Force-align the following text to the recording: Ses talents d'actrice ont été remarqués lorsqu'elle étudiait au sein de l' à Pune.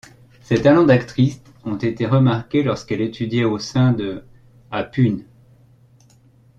Ses 0.41 0.63
talents 0.63 0.85
d'actrice 0.87 1.43
ont 1.63 1.75
été 1.77 2.07
remarqués 2.07 2.63
lorsqu'elle 2.63 3.01
étudiait 3.01 3.43
au 3.43 3.59
sein 3.59 3.91
de 3.93 4.23
l' 4.23 4.23
à 4.71 4.83
Pune. 4.83 5.25